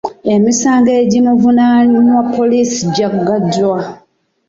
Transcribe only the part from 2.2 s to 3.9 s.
poliisi gyagaddwa.